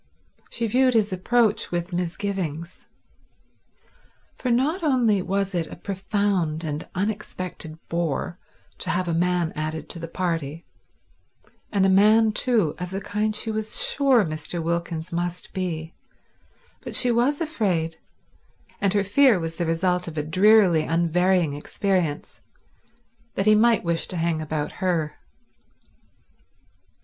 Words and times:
She 0.49 0.65
viewed 0.65 0.95
his 0.95 1.13
approach 1.13 1.71
with 1.71 1.93
misgivings. 1.93 2.87
For 4.35 4.49
not 4.49 4.81
only 4.81 5.21
was 5.21 5.53
it 5.53 5.67
a 5.67 5.75
profound 5.75 6.63
and 6.63 6.89
unexpected 6.95 7.77
bore 7.87 8.39
to 8.79 8.89
have 8.89 9.07
a 9.07 9.13
man 9.13 9.53
added 9.55 9.89
to 9.89 9.99
the 9.99 10.07
party, 10.07 10.65
and 11.71 11.85
a 11.85 11.89
man, 11.89 12.31
too, 12.31 12.73
of 12.79 12.89
the 12.89 12.99
kind 12.99 13.35
she 13.35 13.51
was 13.51 13.79
sure 13.85 14.25
Mr. 14.25 14.59
Wilkins 14.59 15.11
must 15.13 15.53
be, 15.53 15.93
but 16.81 16.95
she 16.95 17.11
was 17.11 17.39
afraid—and 17.39 18.93
her 18.95 19.03
fear 19.03 19.39
was 19.39 19.57
the 19.57 19.67
result 19.67 20.07
of 20.07 20.17
a 20.17 20.23
drearily 20.23 20.81
unvarying 20.81 21.53
experience 21.53 22.41
—that 23.35 23.45
he 23.45 23.53
might 23.53 23.83
wish 23.83 24.07
to 24.07 24.17
hang 24.17 24.41
about 24.41 24.71
her. 24.81 25.17